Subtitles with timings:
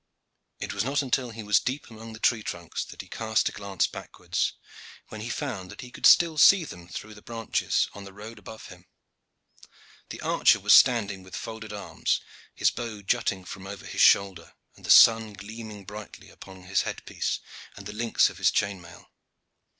[0.59, 3.51] It was not until he was deep among the tree trunks that he cast a
[3.51, 4.53] glance backwards,
[5.09, 8.39] when he found that he could still see them through the branches on the road
[8.39, 8.87] above him.
[10.09, 12.19] The archer was standing with folded arms,
[12.55, 17.05] his bow jutting from over his shoulder, and the sun gleaming brightly upon his head
[17.05, 17.39] piece
[17.77, 19.11] and the links of his chain mail.